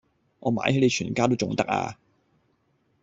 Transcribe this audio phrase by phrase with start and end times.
[0.39, 1.99] 我買起你全家都重得呀